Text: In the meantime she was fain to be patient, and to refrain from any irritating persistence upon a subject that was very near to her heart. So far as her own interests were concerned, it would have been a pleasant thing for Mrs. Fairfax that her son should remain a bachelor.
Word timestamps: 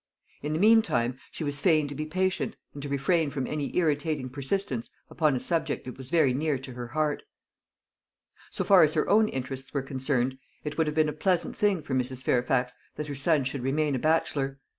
In 0.41 0.53
the 0.53 0.59
meantime 0.59 1.19
she 1.29 1.43
was 1.43 1.61
fain 1.61 1.87
to 1.87 1.93
be 1.93 2.07
patient, 2.07 2.55
and 2.73 2.81
to 2.81 2.89
refrain 2.89 3.29
from 3.29 3.45
any 3.45 3.77
irritating 3.77 4.29
persistence 4.31 4.89
upon 5.11 5.35
a 5.35 5.39
subject 5.39 5.85
that 5.85 5.95
was 5.99 6.09
very 6.09 6.33
near 6.33 6.57
to 6.57 6.73
her 6.73 6.87
heart. 6.87 7.21
So 8.49 8.63
far 8.63 8.81
as 8.81 8.95
her 8.95 9.07
own 9.07 9.27
interests 9.27 9.75
were 9.75 9.83
concerned, 9.83 10.39
it 10.63 10.75
would 10.75 10.87
have 10.87 10.95
been 10.95 11.07
a 11.07 11.13
pleasant 11.13 11.55
thing 11.55 11.83
for 11.83 11.93
Mrs. 11.93 12.23
Fairfax 12.23 12.75
that 12.95 13.05
her 13.05 13.13
son 13.15 13.43
should 13.43 13.61
remain 13.61 13.93
a 13.93 13.99
bachelor. 13.99 14.57